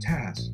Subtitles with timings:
[0.00, 0.50] TASS.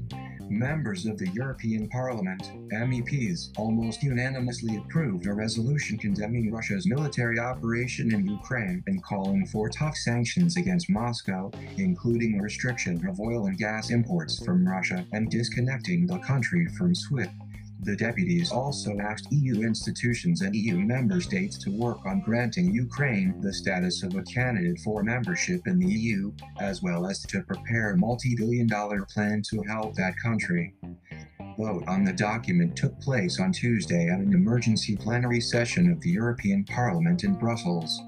[0.49, 8.15] Members of the European Parliament, MEPs, almost unanimously approved a resolution condemning Russia's military operation
[8.15, 13.59] in Ukraine and calling for tough sanctions against Moscow, including a restriction of oil and
[13.59, 17.31] gas imports from Russia and disconnecting the country from SWIFT.
[17.81, 23.41] The deputies also asked EU institutions and EU member states to work on granting Ukraine
[23.41, 27.93] the status of a candidate for membership in the EU, as well as to prepare
[27.93, 30.75] a multi billion dollar plan to help that country.
[31.57, 36.11] Vote on the document took place on Tuesday at an emergency plenary session of the
[36.11, 38.01] European Parliament in Brussels.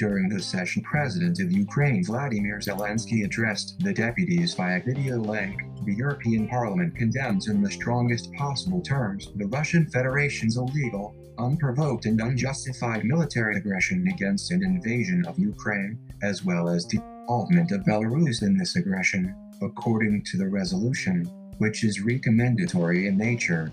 [0.00, 5.60] During the session, President of Ukraine Vladimir Zelensky addressed the deputies via video link.
[5.84, 12.18] The European Parliament condemns in the strongest possible terms the Russian Federation's illegal, unprovoked, and
[12.18, 18.40] unjustified military aggression against an invasion of Ukraine, as well as the involvement of Belarus
[18.40, 21.26] in this aggression, according to the resolution,
[21.58, 23.70] which is recommendatory in nature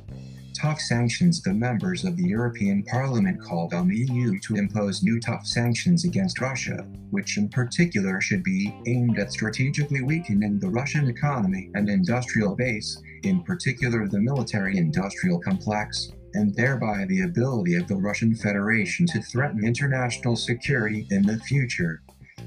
[0.57, 5.19] tough sanctions, the members of the European Parliament called on the EU to impose new
[5.19, 11.07] tough sanctions against Russia, which in particular should be aimed at strategically weakening the Russian
[11.07, 17.87] economy and industrial base, in particular the military industrial complex, and thereby the ability of
[17.87, 22.01] the Russian Federation to threaten international security in the future.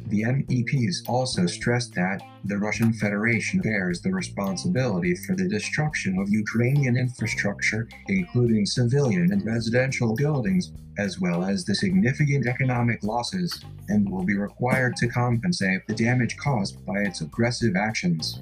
[0.07, 6.31] The MEPs also stressed that the Russian Federation bears the responsibility for the destruction of
[6.31, 14.09] Ukrainian infrastructure, including civilian and residential buildings, as well as the significant economic losses, and
[14.09, 18.41] will be required to compensate the damage caused by its aggressive actions.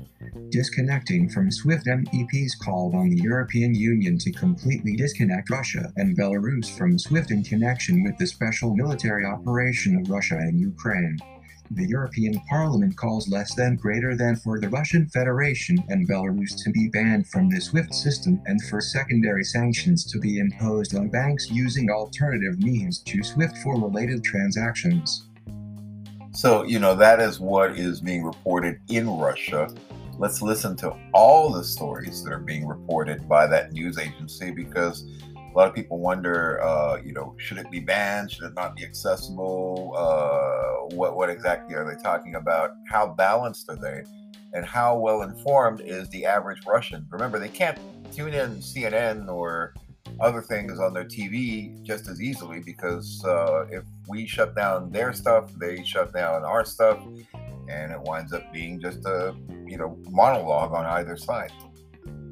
[0.51, 6.71] Disconnecting from SWIFT MEPs called on the European Union to completely disconnect Russia and Belarus
[6.77, 11.19] from SWIFT in connection with the special military operation of Russia in Ukraine
[11.71, 16.71] the European Parliament calls less than greater than for the Russian Federation and Belarus to
[16.71, 21.51] be banned from the SWIFT system and for secondary sanctions to be imposed on banks
[21.51, 25.29] using alternative means to SWIFT for related transactions.
[26.33, 29.69] So, you know, that is what is being reported in Russia.
[30.19, 35.05] Let's listen to all the stories that are being reported by that news agency because
[35.59, 38.31] a lot of people wonder, uh, you know, should it be banned?
[38.31, 39.93] Should it not be accessible?
[39.97, 42.71] Uh, what what exactly are they talking about?
[42.89, 44.05] How balanced are they?
[44.53, 47.09] And how well informed is the average Russian?
[47.11, 47.77] Remember, they can't
[48.13, 49.75] tune in CNN or
[50.21, 55.13] other things on their TV just as easily because uh, if we shut down their
[55.13, 57.01] stuff, they shut down our stuff,
[57.69, 59.35] and it winds up being just a
[59.67, 61.51] you know monologue on either side.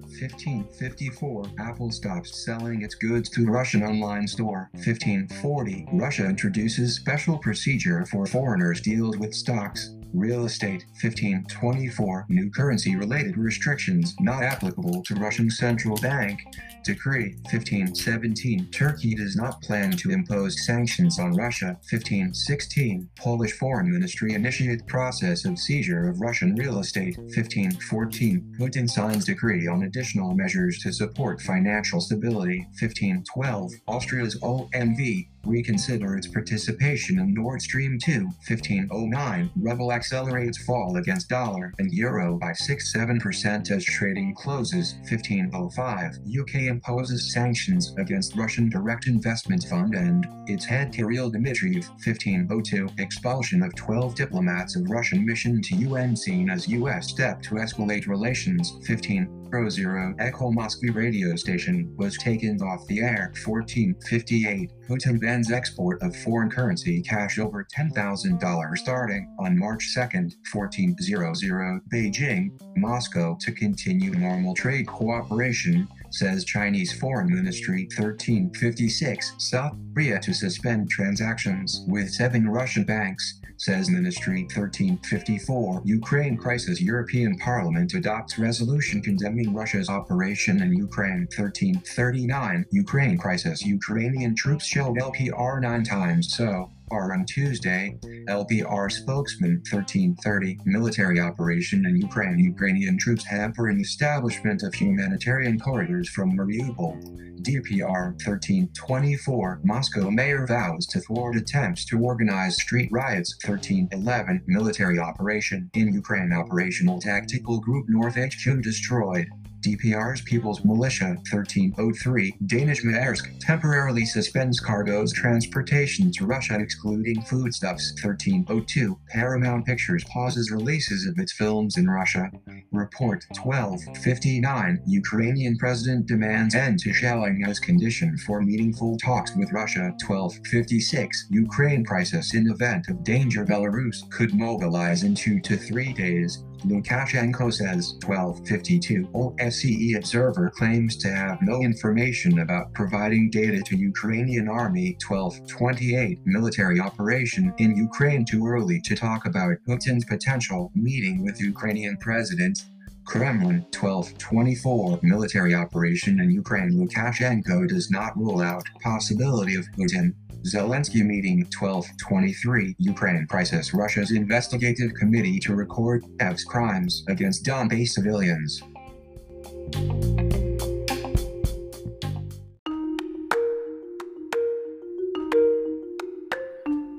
[0.06, 4.70] 1554, Apple stops selling its goods to Russian online store.
[4.74, 9.95] 1540, Russia introduces special procedure for foreigners deals with stocks.
[10.16, 10.86] Real estate.
[11.02, 16.40] 1524 new currency related restrictions not applicable to Russian central bank
[16.84, 17.34] decree.
[17.50, 21.78] 1517 Turkey does not plan to impose sanctions on Russia.
[21.90, 27.18] 1516 Polish foreign ministry initiate process of seizure of Russian real estate.
[27.18, 32.60] 1514 Putin signs decree on additional measures to support financial stability.
[32.80, 38.24] 1512 Austria's OMV reconsider its participation in Nord Stream 2.
[38.48, 44.94] 1509, ruble accelerates fall against dollar and euro by 6-7% as trading closes.
[45.10, 51.88] 1505, UK imposes sanctions against Russian Direct Investment Fund and its head Kirill Dmitriev.
[52.04, 57.56] 1502, expulsion of 12 diplomats of Russian mission to UN seen as US step to
[57.56, 58.76] escalate relations.
[58.86, 64.70] 15 Zero Echo Moskva radio station was taken off the air 1458.
[64.88, 71.80] Putin bans export of foreign currency cash over $10,000 starting on March 2nd, 1400.
[71.92, 80.32] Beijing, Moscow to continue normal trade cooperation says Chinese Foreign Ministry 1356 South Korea to
[80.32, 85.82] suspend transactions with seven Russian banks says Ministry 1354.
[85.84, 92.66] Ukraine crisis European Parliament adopts resolution condemning Russia's operation in Ukraine 1339.
[92.70, 97.98] Ukraine crisis Ukrainian troops shelled LPR nine times so far on Tuesday,
[98.28, 102.38] LPR spokesman 1330 military operation in Ukraine.
[102.38, 107.26] Ukrainian troops hampering establishment of humanitarian corridors from Mariupol.
[107.42, 115.70] DPR 1324 Moscow mayor vows to thwart attempts to organize street riots 1311 military operation
[115.74, 119.28] in Ukraine operational tactical group North HQ destroyed
[119.66, 128.96] DPR's People's Militia 1303, Danish Maersk, temporarily suspends cargoes transportation to Russia excluding foodstuffs 1302,
[129.08, 132.30] Paramount Pictures pauses releases of its films in Russia.
[132.70, 139.92] Report 1259, Ukrainian president demands end to shelling as condition for meaningful talks with Russia
[140.06, 146.44] 1256, Ukraine crisis in event of danger Belarus could mobilize in two to three days.
[146.64, 154.48] Lukashenko says 1252 OSCE observer claims to have no information about providing data to Ukrainian
[154.48, 161.40] army 1228 military operation in Ukraine too early to talk about Putin's potential meeting with
[161.40, 162.64] Ukrainian president
[163.06, 166.72] Kremlin 1224 military operation in Ukraine.
[166.72, 170.12] Lukashenko does not rule out possibility of Putin.
[170.42, 173.72] Zelensky meeting 1223 Ukraine crisis.
[173.72, 178.62] Russia's investigative committee to record Kiev's crimes against Donbass civilians.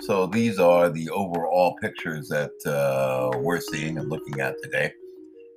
[0.07, 4.93] So these are the overall pictures that uh, we're seeing and looking at today,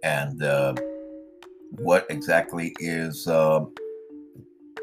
[0.02, 0.74] and uh,
[1.70, 3.64] what exactly is uh,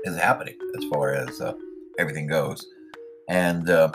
[0.06, 1.54] is happening as far as uh,
[2.00, 2.66] everything goes.
[3.30, 3.92] And, uh,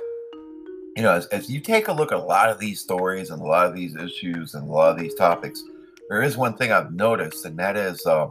[0.96, 3.40] you know, as, as you take a look at a lot of these stories and
[3.40, 5.62] a lot of these issues and a lot of these topics,
[6.08, 8.28] there is one thing I've noticed, and that is I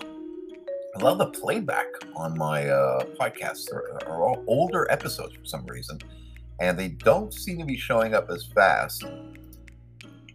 [0.99, 3.67] love the playback on my uh, podcasts
[4.07, 5.97] all older episodes for some reason,
[6.59, 9.05] and they don't seem to be showing up as fast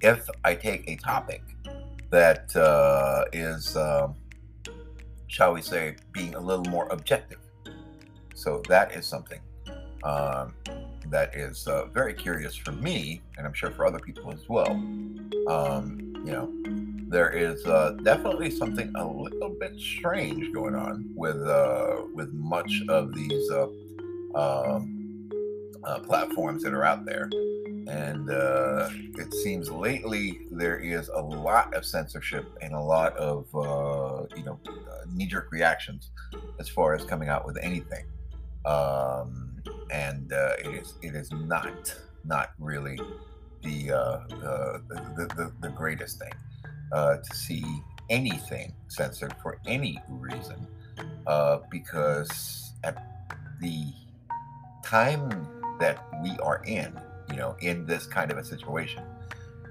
[0.00, 1.42] if I take a topic
[2.16, 4.08] that uh, is, uh,
[5.26, 7.40] shall we say, being a little more objective.
[8.34, 9.40] So that is something
[10.02, 10.54] um,
[11.10, 14.70] that is uh, very curious for me, and I'm sure for other people as well.
[15.46, 16.50] Um, you know,
[17.06, 22.80] there is uh, definitely something a little bit strange going on with uh, with much
[22.88, 23.66] of these uh,
[24.34, 25.28] um,
[25.84, 27.28] uh, platforms that are out there,
[27.88, 28.88] and uh,
[29.18, 33.46] it seems lately there is a lot of censorship and a lot of
[34.36, 34.58] you know
[35.12, 36.10] knee jerk reactions
[36.58, 38.04] as far as coming out with anything.
[38.64, 39.56] Um,
[39.90, 41.94] and uh, it is it is not
[42.24, 42.98] not really
[43.62, 46.32] the uh, the, the, the, the, greatest thing
[46.92, 47.64] uh, to see
[48.10, 50.66] anything censored for any reason
[51.26, 52.96] uh, because at
[53.60, 53.92] the
[54.84, 55.28] time
[55.80, 56.98] that we are in,
[57.30, 59.02] you know, in this kind of a situation,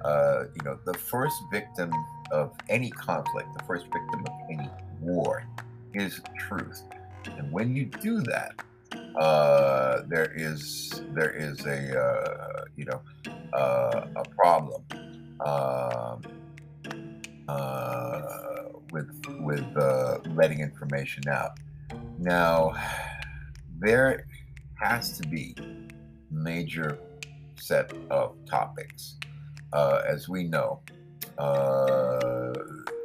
[0.04, 1.92] uh, you know, the first victim
[2.32, 4.70] of any conflict, the first victim of any
[5.02, 5.46] war
[5.94, 6.84] is truth.
[7.38, 8.54] And when you do that,
[9.18, 13.02] uh, there is there is a uh, you know
[13.54, 14.84] uh, a problem
[15.46, 16.22] um,
[17.48, 18.22] uh,
[18.92, 19.10] with
[19.40, 21.58] with uh, letting information out.
[22.20, 22.74] Now
[23.80, 24.28] there
[24.76, 25.56] has to be
[26.30, 27.00] major
[27.60, 29.18] set of topics,
[29.74, 30.82] uh, as we know.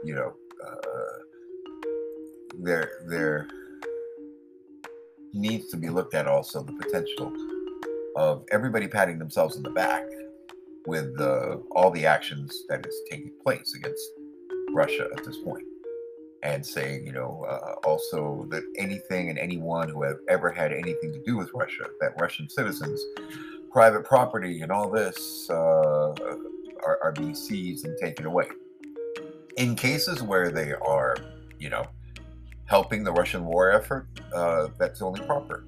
[0.05, 0.33] you know,
[2.63, 3.49] there there
[5.33, 7.33] needs to be looked at also the potential
[8.17, 10.05] of everybody patting themselves in the back
[10.87, 14.03] with uh, all the actions that is taking place against
[14.73, 15.65] Russia at this point,
[16.43, 21.13] and saying, you know, uh, also that anything and anyone who have ever had anything
[21.13, 23.01] to do with Russia, that Russian citizens,
[23.73, 26.15] private property, and all this uh,
[26.85, 28.49] are, are being seized and taken away.
[29.57, 31.17] In cases where they are,
[31.59, 31.85] you know,
[32.67, 35.65] helping the Russian war effort, uh, that's only proper.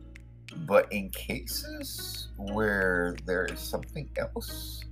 [0.67, 4.85] But in cases where there is something else,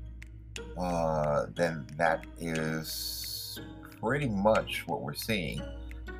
[0.79, 3.61] uh, then that is
[4.00, 5.62] pretty much what we're seeing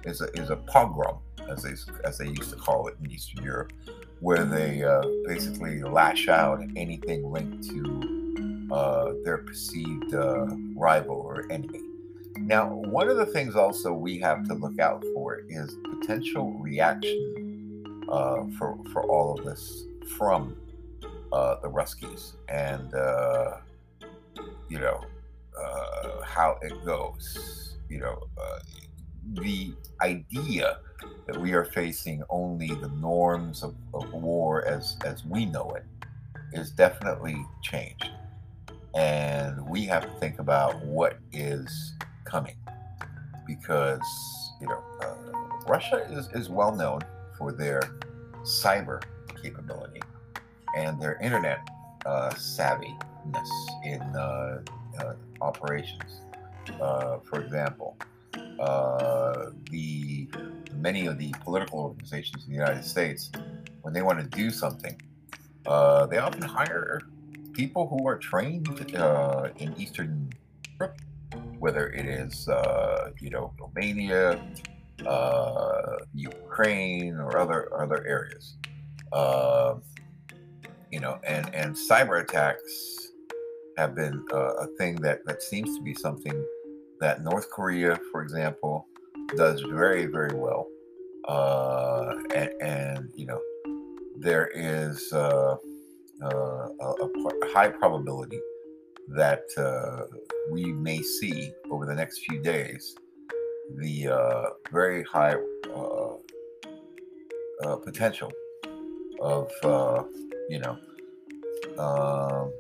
[0.05, 1.19] is a, is a pogrom,
[1.49, 3.73] as they, as they used to call it in Eastern Europe,
[4.21, 10.47] where they uh, basically lash out at anything linked to uh, their perceived uh,
[10.77, 11.81] rival or enemy.
[12.37, 18.05] Now, one of the things also we have to look out for is potential reaction
[18.11, 19.85] uh, for for all of this
[20.17, 20.57] from
[21.33, 23.59] uh, the Ruskies, and uh,
[24.69, 25.01] you know
[26.25, 27.77] how it goes.
[27.89, 28.23] You know,
[29.35, 30.79] the idea
[31.27, 35.85] that we are facing only the norms of, of war as as we know it
[36.53, 38.11] is definitely changed,
[38.95, 42.57] and we have to think about what is coming
[43.47, 44.01] because
[44.61, 45.15] you know uh,
[45.67, 47.01] Russia is, is well known
[47.37, 47.81] for their
[48.43, 49.03] cyber
[49.43, 50.01] capability
[50.77, 51.61] and their internet
[52.07, 53.49] uh, savviness
[53.85, 54.61] in uh,
[54.99, 56.23] uh operations.
[56.81, 57.97] Uh, for example,
[58.61, 60.29] uh, the
[60.75, 63.31] many of the political organizations in the United States,
[63.83, 65.01] when they want to do something,
[65.67, 67.01] uh, they often hire
[67.53, 70.31] people who are trained uh, in Eastern
[70.79, 71.01] Europe,
[71.59, 74.45] whether it is uh, you know Romania,
[75.07, 78.57] uh, Ukraine, or other other areas.
[79.13, 79.77] Uh,
[80.91, 83.09] you know, and and cyber attacks
[83.79, 86.45] have been a thing that that seems to be something
[87.01, 88.87] that North Korea, for example,
[89.37, 90.67] does very very well,
[91.29, 93.41] uh, and, and you know
[94.19, 95.57] there is uh,
[96.23, 98.41] uh, a, a, high probability
[99.09, 100.05] that uh,
[100.53, 102.95] we may see over the next few days
[103.77, 105.35] the uh, very high
[105.75, 106.17] uh,
[107.77, 108.31] potential
[109.21, 109.51] of
[110.49, 110.77] you know
[111.79, 112.53] um,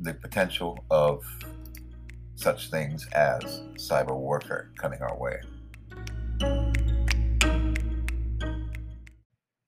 [0.00, 1.24] the potential of
[2.38, 3.42] such things as
[3.74, 5.40] cyber warfare coming our way.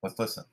[0.03, 0.45] Let's listen.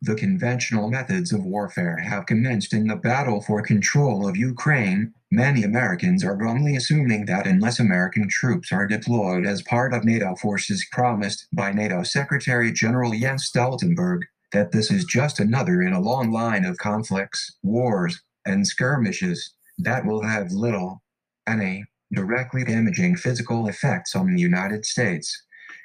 [0.00, 5.12] The conventional methods of warfare have commenced in the battle for control of Ukraine.
[5.30, 10.34] Many Americans are wrongly assuming that unless American troops are deployed as part of NATO
[10.36, 16.00] forces promised by NATO Secretary General Jens Stoltenberg, that this is just another in a
[16.00, 21.02] long line of conflicts, wars, and skirmishes that will have little,
[21.46, 25.44] any, directly damaging physical effects on the United States.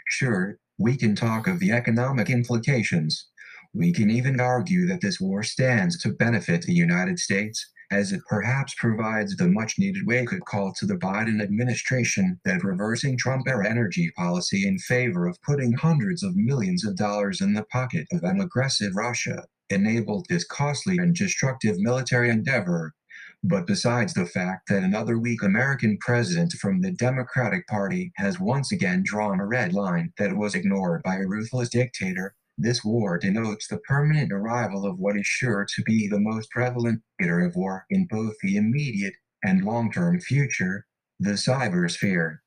[0.10, 3.27] Sure, we can talk of the economic implications.
[3.74, 8.22] We can even argue that this war stands to benefit the United States, as it
[8.27, 13.48] perhaps provides the much needed wake up call to the Biden administration that reversing Trump
[13.48, 18.06] era energy policy in favor of putting hundreds of millions of dollars in the pocket
[18.12, 22.94] of an aggressive Russia enabled this costly and destructive military endeavor
[23.44, 28.72] but besides the fact that another weak American president from the Democratic Party has once
[28.72, 33.67] again drawn a red line that was ignored by a ruthless dictator, this war denotes
[33.67, 37.86] the permanent arrival of what is sure to be the most prevalent theater of war
[37.89, 39.13] in both the immediate
[39.44, 40.88] and long term future
[41.20, 42.38] the cybersphere.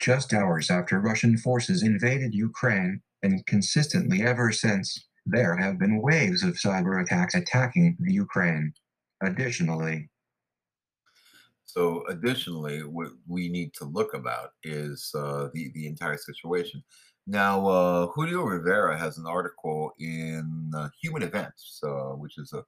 [0.00, 6.42] Just hours after Russian forces invaded Ukraine, and consistently ever since, there have been waves
[6.42, 8.72] of cyber attacks attacking the Ukraine.
[9.22, 10.08] Additionally,
[11.68, 16.82] so, additionally, what we need to look about is uh, the the entire situation.
[17.26, 22.64] Now, uh, Julio Rivera has an article in uh, Human Events, uh, which is a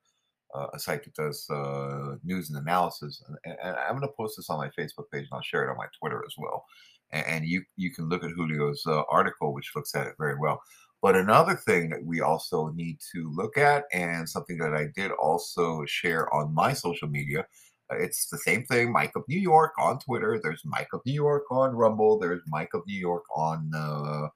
[0.74, 4.50] a site that does uh, news and analysis, and, and I'm going to post this
[4.50, 6.64] on my Facebook page, and I'll share it on my Twitter as well.
[7.12, 10.36] And, and you you can look at Julio's uh, article, which looks at it very
[10.38, 10.60] well.
[11.00, 15.10] But another thing that we also need to look at, and something that I did
[15.12, 17.46] also share on my social media,
[17.92, 18.92] it's the same thing.
[18.92, 20.40] Mike of New York on Twitter.
[20.42, 22.18] There's Mike of New York on Rumble.
[22.18, 24.28] There's Mike of New York on uh,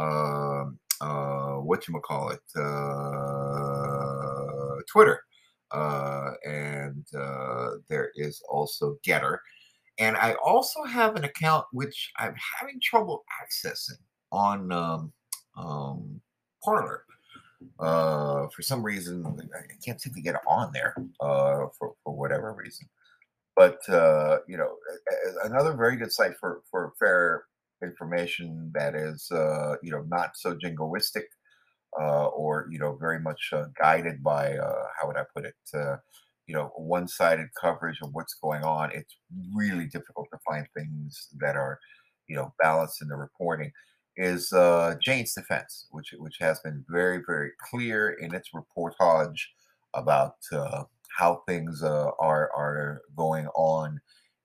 [0.00, 0.64] uh,
[1.00, 2.64] uh, what you call it, uh,
[4.90, 5.22] Twitter,
[5.70, 9.38] uh, and uh, there is also Gettr,
[9.98, 13.98] and I also have an account which I'm having trouble accessing
[14.32, 15.12] on um,
[15.56, 16.20] um,
[16.62, 17.04] Parler
[17.78, 22.52] uh, for some reason I can't seem to get on there uh, for for whatever
[22.52, 22.88] reason.
[23.56, 24.76] But uh, you know,
[25.44, 27.44] another very good site for for fair
[27.82, 31.24] information that is uh, you know not so jingoistic
[32.00, 35.54] uh, or you know very much uh, guided by uh, how would I put it.
[35.72, 35.96] Uh,
[36.46, 38.90] you know, one-sided coverage of what's going on.
[38.92, 39.16] It's
[39.54, 41.78] really difficult to find things that are,
[42.28, 43.72] you know, balanced in the reporting
[44.16, 49.40] is uh, Jane's defense, which which has been very very clear in its reportage
[49.94, 50.84] about uh,
[51.16, 54.00] how things uh, are are going on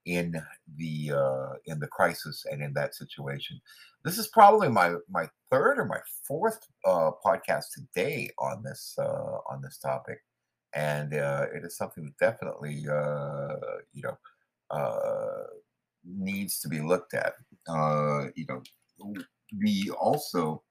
[0.06, 0.42] in
[0.78, 3.60] the uh, in the crisis and in that situation.
[4.04, 9.38] This is probably my my third or my fourth uh, podcast today on this uh,
[9.50, 10.20] on this topic,
[10.74, 12.76] and it is something that definitely
[13.94, 14.18] you know
[16.06, 17.34] needs to be looked at.
[17.68, 18.64] You know
[19.58, 20.62] the also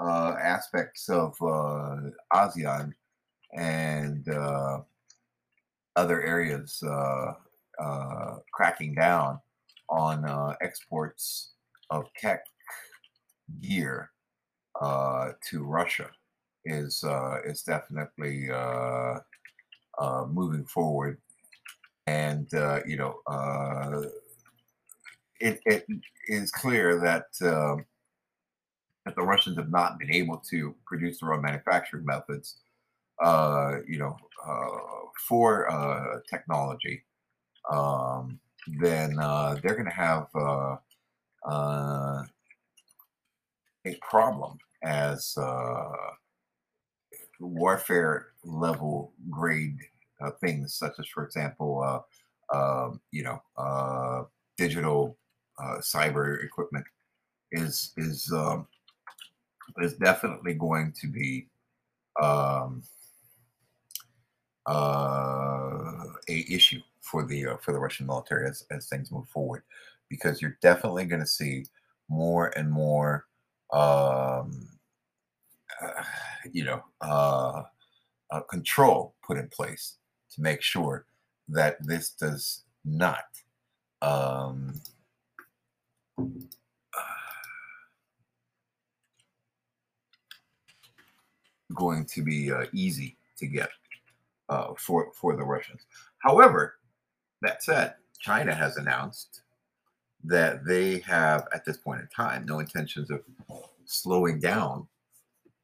[0.00, 1.96] uh, aspects of uh,
[2.32, 2.92] ASEAN
[3.54, 4.80] and uh,
[5.96, 7.32] other areas uh,
[7.82, 9.40] uh, cracking down
[9.88, 11.52] on uh, exports
[11.90, 12.44] of tech
[13.62, 14.10] gear
[15.42, 16.10] to Russia
[16.64, 17.04] is
[17.46, 18.48] is definitely
[20.28, 21.18] moving forward,
[22.06, 22.48] and
[22.86, 23.20] you know
[25.40, 25.86] it, it
[26.28, 27.84] is clear that um,
[29.04, 32.56] that the Russians have not been able to produce their own manufacturing methods,
[33.22, 34.78] uh, you know, uh,
[35.28, 37.04] for uh, technology,
[37.70, 38.38] um,
[38.80, 40.76] then uh, they're going to have uh,
[41.48, 42.22] uh,
[43.86, 45.92] a problem as uh,
[47.38, 49.78] warfare level grade
[50.20, 52.04] uh, things, such as, for example,
[52.52, 54.24] uh, um, you know, uh,
[54.56, 55.16] digital
[55.58, 56.84] uh, cyber equipment,
[57.52, 58.66] is is um,
[59.80, 61.48] is definitely going to be
[62.22, 62.82] um,
[64.66, 69.62] uh, a issue for the uh, for the Russian military as, as things move forward,
[70.08, 71.64] because you're definitely going to see
[72.08, 73.26] more and more,
[73.72, 74.68] um,
[75.82, 76.02] uh,
[76.52, 77.62] you know, uh,
[78.30, 79.96] uh, control put in place
[80.30, 81.04] to make sure
[81.48, 83.24] that this does not
[84.02, 84.80] um,
[91.74, 93.68] going to be uh, easy to get
[94.48, 95.82] uh, for for the Russians.
[96.18, 96.76] However,
[97.42, 99.42] that said, China has announced
[100.24, 103.20] that they have, at this point in time, no intentions of
[103.84, 104.86] slowing down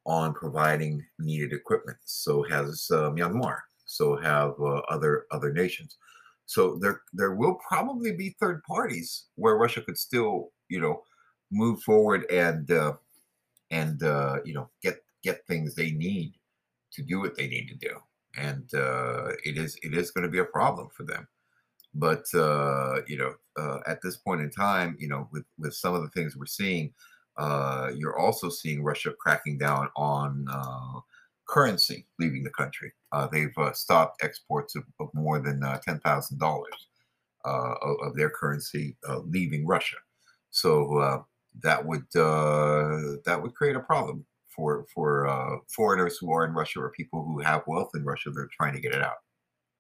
[0.05, 1.97] on providing needed equipment.
[2.05, 3.59] So has uh, Myanmar.
[3.85, 5.97] So have uh, other other nations.
[6.47, 11.03] So there there will probably be third parties where Russia could still, you know,
[11.51, 12.95] move forward and uh,
[13.71, 16.35] and uh, you know get get things they need
[16.93, 17.97] to do what they need to do.
[18.37, 21.27] And uh, it is it is going to be a problem for them.
[21.95, 25.95] But uh, you know uh, at this point in time you know with with some
[25.95, 26.93] of the things we're seeing
[27.37, 30.47] uh, you're also seeing russia cracking down on
[31.53, 36.63] currency leaving the country uh, they've uh, stopped exports of, of more than uh, $10000
[37.45, 39.97] uh, of, of, their currency leaving russia
[40.51, 41.25] so
[41.63, 46.81] that would that would create a problem for for uh, foreigners who are in Russia
[46.81, 48.31] or people who have wealth in Russia.
[48.31, 49.17] They're trying to get it out.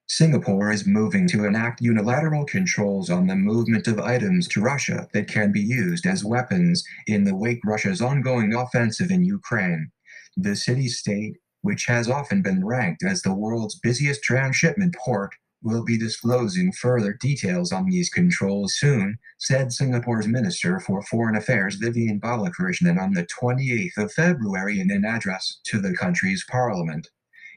[0.09, 5.29] Singapore is moving to enact unilateral controls on the movement of items to Russia that
[5.29, 9.91] can be used as weapons in the wake Russia's ongoing offensive in Ukraine.
[10.37, 15.85] The city state, which has often been ranked as the world's busiest transshipment port, will
[15.85, 22.21] be disclosing further details on these controls soon, said Singapore's Minister for Foreign Affairs Vivian
[22.21, 27.09] Balakrishnan on the 28th of February in an address to the country's parliament.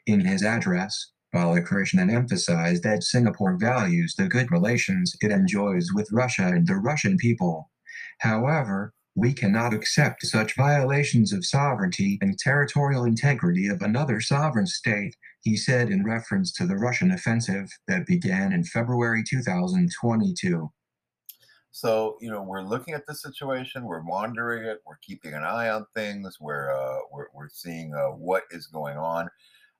[0.05, 6.47] In his address, Balakrishnan emphasized that Singapore values the good relations it enjoys with Russia
[6.47, 7.71] and the Russian people.
[8.19, 15.15] However, we cannot accept such violations of sovereignty and territorial integrity of another sovereign state,
[15.41, 20.69] he said in reference to the Russian offensive that began in February 2022.
[21.71, 25.69] So, you know, we're looking at the situation, we're monitoring it, we're keeping an eye
[25.69, 29.29] on things, we're, uh, we're, we're seeing uh, what is going on.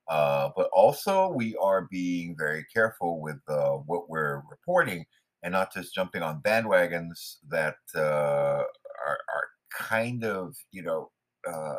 [0.07, 5.05] Uh, but also, we are being very careful with uh, what we're reporting
[5.43, 8.63] and not just jumping on bandwagons that uh,
[9.05, 11.11] are, are kind of you know
[11.47, 11.77] uh,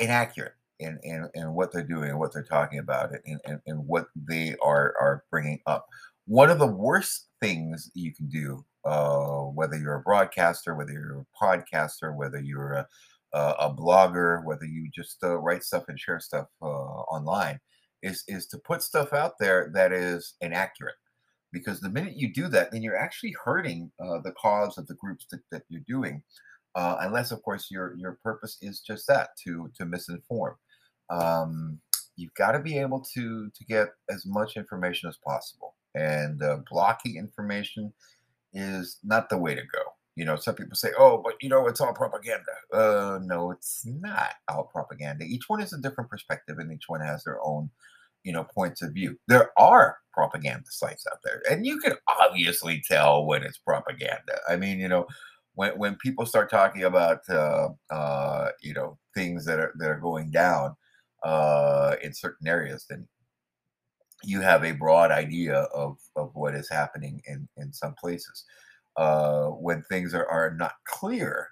[0.00, 3.86] inaccurate in, in in what they're doing and what they're talking about and, and, and
[3.86, 5.86] what they are are bringing up.
[6.26, 11.20] One of the worst things you can do, uh, whether you're a broadcaster, whether you're
[11.20, 12.86] a podcaster, whether you're a,
[13.32, 17.58] a blogger, whether you just uh, write stuff and share stuff uh, online,
[18.02, 20.94] is is to put stuff out there that is inaccurate
[21.52, 24.94] because the minute you do that, then you're actually hurting uh, the cause of the
[24.94, 26.22] groups that, that you're doing.
[26.74, 30.54] Uh, unless, of course, your your purpose is just that to to misinform.
[31.10, 31.80] Um,
[32.16, 36.58] you've got to be able to to get as much information as possible, and uh,
[36.70, 37.92] blocking information
[38.52, 39.80] is not the way to go.
[40.14, 43.84] You know, some people say, "Oh, but you know, it's all propaganda." Uh, no, it's
[43.86, 45.24] not all propaganda.
[45.24, 47.70] Each one is a different perspective, and each one has their own
[48.24, 52.82] you know points of view there are propaganda sites out there and you can obviously
[52.88, 55.06] tell when it's propaganda i mean you know
[55.54, 60.00] when, when people start talking about uh, uh, you know things that are that are
[60.00, 60.74] going down
[61.24, 63.06] uh, in certain areas then
[64.22, 68.44] you have a broad idea of, of what is happening in, in some places.
[68.96, 71.48] Uh, when things are, are not clear,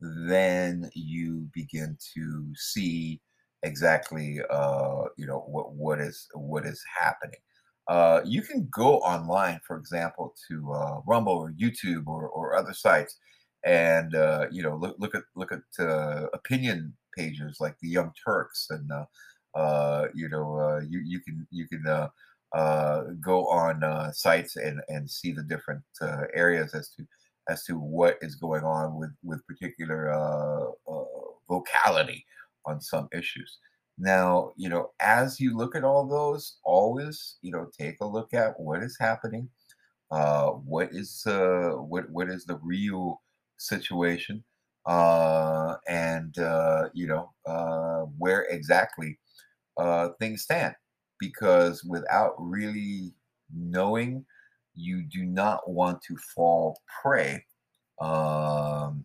[0.00, 3.20] then you begin to see
[3.66, 7.40] exactly uh, you know what what is what is happening.
[7.88, 12.74] Uh, you can go online, for example, to uh, Rumble or YouTube or, or other
[12.74, 13.18] sites,
[13.64, 18.12] and uh, you know look look at look at uh, opinion pages like the Young
[18.24, 19.06] Turks, and uh,
[19.54, 22.08] uh, you know uh, you you can you can uh,
[22.54, 27.06] uh, go on uh, sites and and see the different uh, areas as to
[27.48, 31.04] as to what is going on with with particular uh, uh,
[31.48, 32.24] vocality
[32.66, 33.58] on some issues.
[33.98, 38.34] Now, you know, as you look at all those, always, you know, take a look
[38.34, 39.48] at what is happening,
[40.10, 43.22] uh, what is uh, what what is the real
[43.58, 44.44] situation,
[44.86, 49.18] uh, and uh, you know uh, where exactly
[49.78, 50.74] uh, things stand.
[51.18, 53.14] Because without really
[53.54, 54.24] knowing,
[54.74, 57.44] you do not want to fall prey
[58.00, 59.04] um,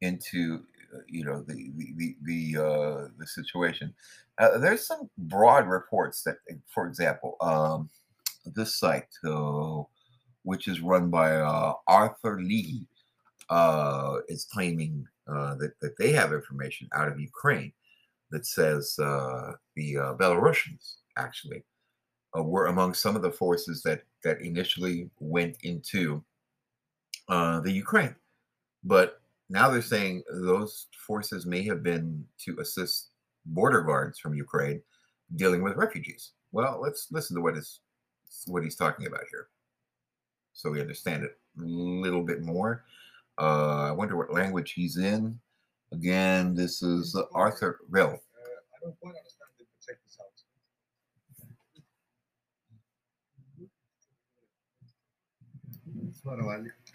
[0.00, 0.64] into
[1.06, 3.94] you know the the the the, uh, the situation.
[4.38, 6.36] Uh, there's some broad reports that,
[6.72, 7.90] for example, um,
[8.54, 9.82] this site, uh,
[10.42, 12.86] which is run by uh, Arthur Lee,
[13.50, 17.72] uh, is claiming that that they have information out of Ukraine
[18.30, 21.64] that says the Belarusians actually
[22.34, 26.22] were among some of the forces that that initially went into
[27.28, 28.14] the Ukraine,
[28.84, 29.17] but
[29.48, 33.10] now they're saying those forces may have been to assist
[33.46, 34.82] border guards from Ukraine
[35.36, 36.32] dealing with refugees.
[36.52, 37.80] Well, let's listen to what is
[38.46, 39.48] what he's talking about here,
[40.52, 42.84] so we understand it a little bit more.
[43.38, 45.38] Uh, I wonder what language he's in.
[45.92, 48.20] Again, this is Arthur Rill.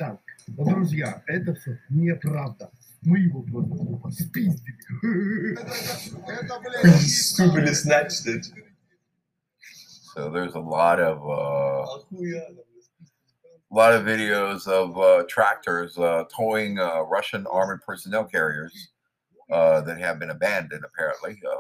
[0.02, 0.95] Uh, don't quite understand.
[0.97, 1.23] Check this out.
[1.23, 1.23] своровали.
[1.23, 2.71] Так, друзья, это все неправда.
[3.03, 4.75] Мы его просто спиздили.
[6.99, 8.47] Stupidly snatched it.
[10.15, 11.87] So there's a lot of uh,
[13.71, 18.89] a lot of videos of uh, tractors uh, towing uh, Russian armored personnel carriers
[19.51, 20.85] uh, that have been abandoned.
[20.85, 21.57] Apparently, uh,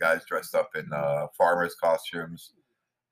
[0.00, 2.52] guys dressed up in uh, farmers' costumes.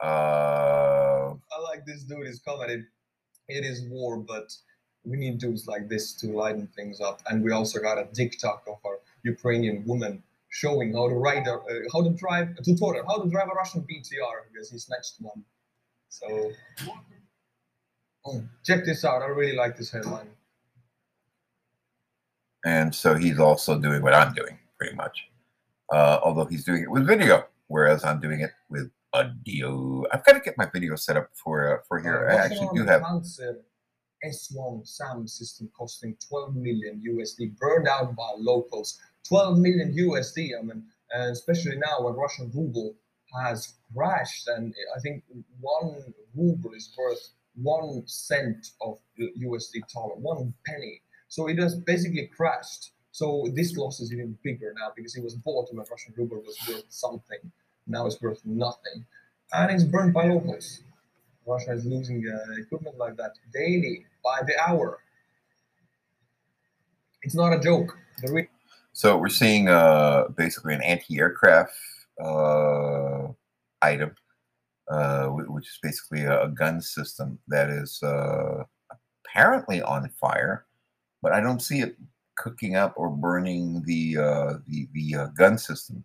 [0.03, 2.27] Uh, I like this dude.
[2.27, 2.87] He's commented
[3.49, 4.53] it is war, but
[5.04, 7.22] we need dudes like this to lighten things up.
[7.28, 11.54] And we also got a TikTok of a Ukrainian woman showing how to ride, a,
[11.54, 11.60] uh,
[11.92, 15.44] how to drive, a tutorial, how to drive a Russian BTR because he snatched one.
[16.10, 16.52] So
[18.26, 19.22] oh, check this out.
[19.22, 20.30] I really like this headline.
[22.66, 25.28] And so he's also doing what I'm doing, pretty much.
[25.92, 30.06] Uh, although he's doing it with video, whereas I'm doing it with audio.
[30.12, 32.28] I've got to get my video set up for uh, for here.
[32.30, 33.02] Uh, I actually do have.
[34.26, 39.00] S1 SAM system costing 12 million USD, burned out by locals.
[39.28, 40.52] 12 million USD.
[40.58, 42.96] I mean, and especially now when Russian ruble
[43.42, 45.24] has crashed, and I think
[45.60, 51.02] one ruble is worth one cent of USD dollar, one penny.
[51.28, 52.92] So it has basically crashed.
[53.12, 56.58] So this loss is even bigger now because it was bought when Russian ruble was
[56.68, 57.40] worth something.
[57.88, 59.06] Now it's worth nothing,
[59.54, 60.84] and it's burned by locals.
[61.46, 65.00] Russia is losing uh, equipment like that daily by the hour.
[67.24, 67.98] It's not a joke.
[68.28, 68.48] Re-
[68.94, 71.74] so we're seeing uh, basically an anti-aircraft
[72.24, 73.28] uh,
[73.82, 74.16] item,
[74.90, 78.64] uh, which is basically a, a, gun system that is uh,
[79.26, 80.66] apparently on fire,
[81.22, 81.96] but I don't see it
[82.38, 86.04] cooking up or burning the uh, the the uh, gun system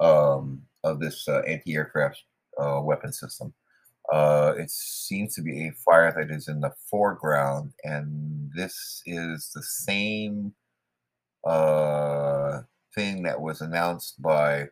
[0.00, 2.22] um, of this anti-aircraft
[2.58, 3.54] weapon system.
[4.10, 9.50] Uh, it seems to be a fire that is in the foreground, and this is
[9.54, 10.54] the same
[11.44, 12.60] uh,
[12.94, 14.66] thing that was announced by,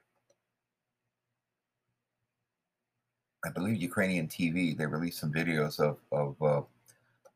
[3.45, 4.77] I believe, Ukrainian TV.
[4.77, 6.63] They released some videos of, of uh,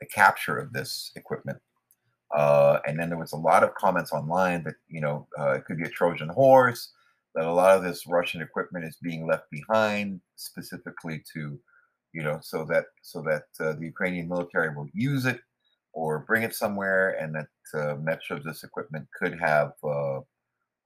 [0.00, 1.58] the capture of this equipment.
[2.34, 5.64] Uh, and then there was a lot of comments online that, you know, uh, it
[5.64, 6.90] could be a Trojan horse,
[7.34, 11.58] that a lot of this Russian equipment is being left behind specifically to
[12.14, 15.40] you know, so that so that uh, the Ukrainian military will use it
[15.92, 20.20] or bring it somewhere, and that uh, much of this equipment could have, uh,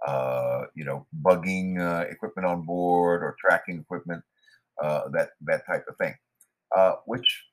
[0.07, 4.23] uh you know, bugging uh, equipment on board or tracking equipment,
[4.83, 6.15] uh, that that type of thing,
[7.05, 7.45] which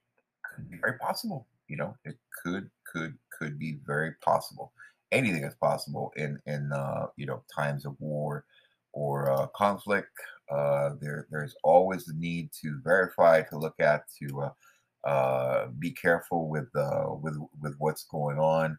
[0.45, 1.45] could be very possible.
[1.67, 4.71] You know, it could could could be very possible.
[5.11, 6.71] Anything is possible in in
[7.17, 8.45] you know times of war
[8.95, 10.09] or conflict
[10.49, 15.91] uh, there, there's always the need to verify, to look at, to uh, uh, be
[15.91, 18.77] careful with uh, with with what's going on.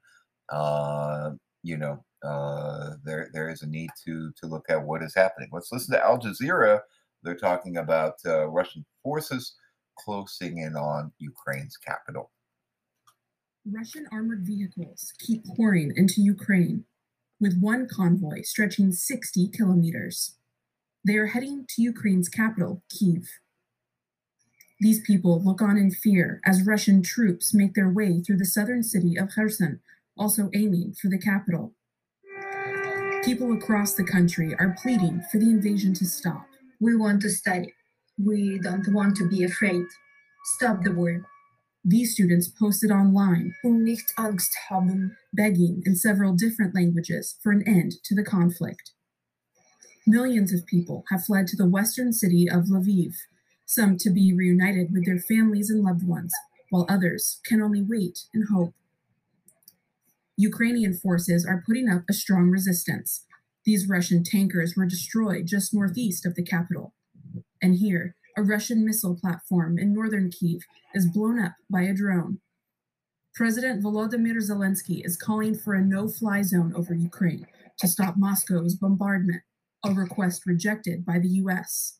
[0.48, 5.14] Uh, you know, uh, there there is a need to to look at what is
[5.14, 5.48] happening.
[5.52, 6.80] Let's listen to Al Jazeera.
[7.22, 9.54] They're talking about Russian forces
[9.98, 12.30] closing in on Ukraine's capital.
[13.68, 16.84] Russian armored vehicles keep pouring into Ukraine,
[17.40, 20.36] with one convoy stretching 60 kilometers.
[21.06, 23.28] They are heading to Ukraine's capital, Kiev.
[24.80, 28.82] These people look on in fear as Russian troops make their way through the southern
[28.82, 29.80] city of Kherson,
[30.18, 31.72] also aiming for the capital.
[33.24, 36.46] People across the country are pleading for the invasion to stop.
[36.80, 37.72] We want to stay.
[38.22, 39.86] We don't want to be afraid.
[40.56, 41.26] Stop the war.
[41.88, 45.16] These students posted online, nicht Angst haben.
[45.32, 48.90] begging in several different languages for an end to the conflict.
[50.04, 53.14] Millions of people have fled to the western city of Lviv,
[53.66, 56.32] some to be reunited with their families and loved ones,
[56.70, 58.74] while others can only wait and hope.
[60.36, 63.26] Ukrainian forces are putting up a strong resistance.
[63.64, 66.94] These Russian tankers were destroyed just northeast of the capital.
[67.62, 70.60] And here, a Russian missile platform in northern Kiev
[70.94, 72.40] is blown up by a drone.
[73.34, 77.46] President Volodymyr Zelensky is calling for a no fly zone over Ukraine
[77.78, 79.42] to stop Moscow's bombardment,
[79.84, 81.98] a request rejected by the US.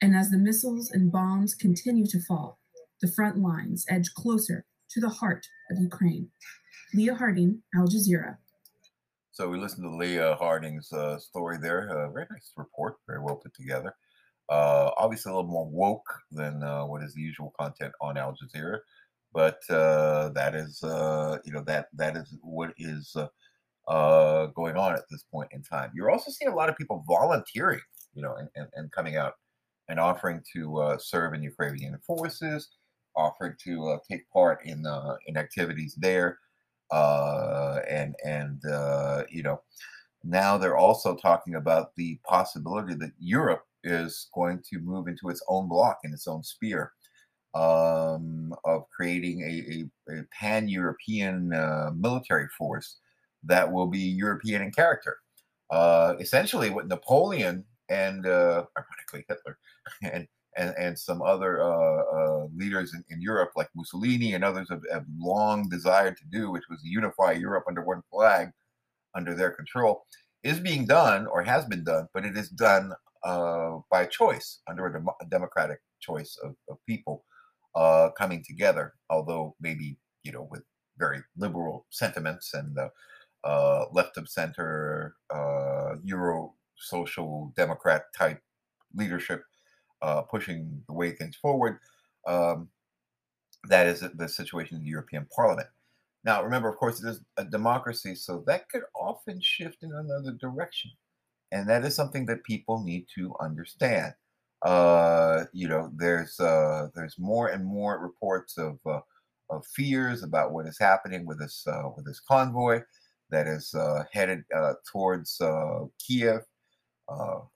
[0.00, 2.58] And as the missiles and bombs continue to fall,
[3.00, 6.28] the front lines edge closer to the heart of Ukraine.
[6.92, 8.36] Leah Harding, Al Jazeera.
[9.32, 11.88] So we listened to Leah Harding's uh, story there.
[11.90, 13.94] Uh, very nice report, very well put together.
[14.48, 18.36] Uh, obviously, a little more woke than uh, what is the usual content on Al
[18.36, 18.78] Jazeera,
[19.32, 23.28] but uh, that is, uh, you know, that that is what is uh,
[23.90, 25.90] uh, going on at this point in time.
[25.94, 27.80] You're also seeing a lot of people volunteering,
[28.14, 29.34] you know, and, and, and coming out
[29.88, 32.68] and offering to serve in Ukrainian forces,
[33.16, 34.84] offering to take part in
[35.26, 36.38] in activities there,
[36.92, 38.60] and and
[39.30, 39.62] you know,
[40.22, 45.42] now they're also talking about the possibility that Europe is going to move into its
[45.48, 46.92] own block in its own sphere
[47.54, 52.96] um, of creating a, a, a pan-European uh, military force
[53.44, 55.18] that will be European in character.
[55.70, 59.58] Uh, essentially, what Napoleon and uh, ironically Hitler
[60.02, 64.68] and and, and some other uh, uh, leaders in, in Europe, like Mussolini and others,
[64.70, 68.50] have, have long desired to do, which was unify Europe under one flag,
[69.14, 70.04] under their control,
[70.42, 72.92] is being done or has been done, but it is done
[73.24, 77.24] uh, by choice, under a, dem- democratic choice of, of people
[77.74, 80.62] uh, coming together, although maybe, you know, with
[80.98, 82.78] very liberal sentiments and
[83.44, 88.40] uh, left of center, uh, Euro social democrat type
[88.94, 89.42] leadership
[90.02, 91.78] uh, pushing the way things forward.
[92.26, 92.68] Um,
[93.68, 95.68] that is the situation in the European Parliament.
[96.24, 100.32] Now, remember, of course, it is a democracy, so that could often shift in another
[100.32, 100.90] direction.
[101.54, 104.12] And that is something that people need to understand.
[104.62, 109.00] Uh, you know, there's uh, there's more and more reports of uh,
[109.50, 112.82] of fears about what is happening with this uh, with this convoy
[113.30, 115.40] that is uh, headed uh, towards
[116.04, 116.40] Kiev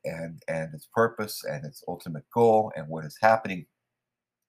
[0.04, 3.66] and and its purpose and its ultimate goal and what is happening.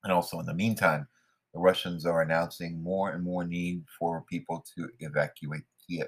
[0.04, 1.08] And also, in the meantime,
[1.56, 6.08] the Russians are announcing more and more need for people to evacuate Kiev.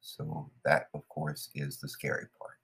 [0.00, 2.54] So that, of course, is the scary part.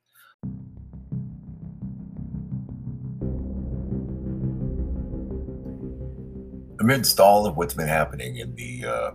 [6.81, 9.11] Amidst all of what's been happening in the uh,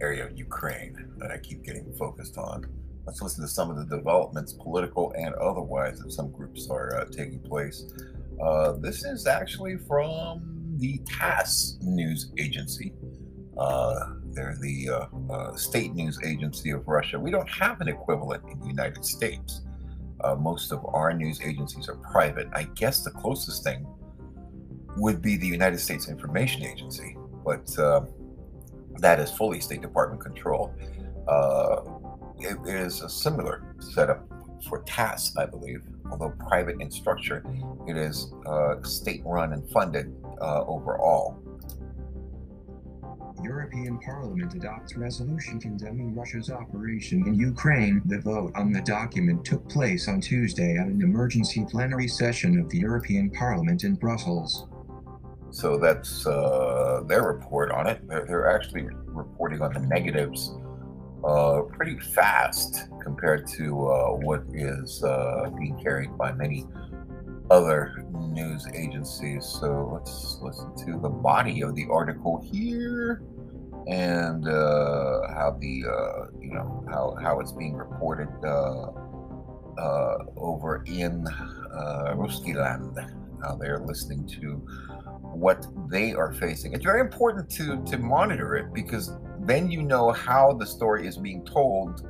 [0.00, 2.66] area of Ukraine that I keep getting focused on,
[3.06, 7.04] let's listen to some of the developments, political and otherwise, that some groups are uh,
[7.06, 7.84] taking place.
[8.42, 12.92] Uh, this is actually from the TASS news agency.
[13.56, 17.18] Uh, they're the uh, uh, state news agency of Russia.
[17.18, 19.62] We don't have an equivalent in the United States.
[20.22, 22.48] Uh, most of our news agencies are private.
[22.52, 23.86] I guess the closest thing
[24.96, 28.02] would be the United States Information Agency, but uh,
[28.98, 30.74] that is fully State Department control.
[31.26, 31.80] Uh,
[32.38, 34.26] it is a similar setup
[34.68, 37.44] for TASS, I believe, although private in structure,
[37.88, 41.42] it is uh, state run and funded overall.
[43.42, 48.00] European Parliament adopts resolution condemning Russia's operation in Ukraine.
[48.04, 52.68] The vote on the document took place on Tuesday at an emergency plenary session of
[52.70, 54.66] the European Parliament in Brussels.
[55.50, 58.06] So that's uh, their report on it.
[58.08, 60.54] They're, they're actually reporting on the negatives
[61.24, 66.66] uh, pretty fast compared to uh, what is uh, being carried by many
[67.50, 69.44] other news agencies.
[69.44, 73.22] So let's listen to the body of the article here
[73.88, 78.90] and uh, how the uh, you know how how it's being reported uh,
[79.80, 82.96] uh, over in uh, Ruskiland.
[83.42, 84.58] How they're listening to
[85.34, 86.74] what they are facing.
[86.74, 91.16] It's very important to to monitor it because then you know how the story is
[91.16, 92.06] being told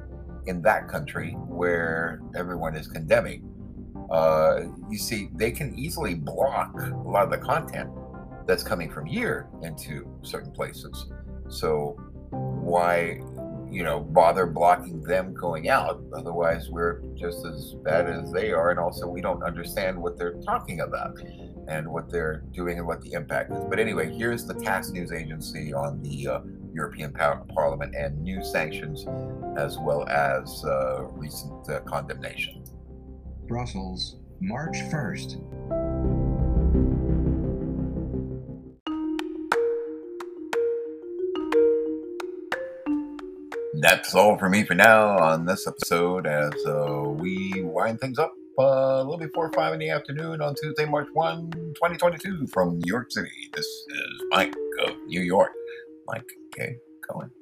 [0.47, 3.49] in that country where everyone is condemning.
[4.11, 7.89] Uh, you see, they can easily block a lot of the content
[8.47, 11.11] that's coming from here into certain places.
[11.49, 11.97] So,
[12.31, 13.21] why,
[13.71, 16.03] you know, bother blocking them going out.
[16.15, 18.71] Otherwise, we're just as bad as they are.
[18.71, 21.19] And also, we don't understand what they're talking about
[21.69, 23.65] and what they're doing and what the impact is.
[23.65, 26.41] But anyway, here's the TASS news agency on the uh,
[26.73, 29.07] European Par- Parliament and new sanctions,
[29.57, 32.65] as well as uh, recent uh, condemnation.
[33.47, 35.82] Brussels, March 1st.
[43.83, 48.33] That's all for me for now on this episode as uh, we wind things up
[48.57, 52.85] uh, a little before 5 in the afternoon on Tuesday, March 1, 2022 from New
[52.87, 53.51] York City.
[53.53, 54.55] This is Mike
[54.87, 55.51] of New York.
[56.07, 56.77] Mike K.
[57.11, 57.33] Cohen.